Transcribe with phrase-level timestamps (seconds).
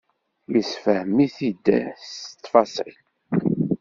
[0.53, 1.65] Yessefhem-it-id
[2.09, 2.97] s ttfaṣil.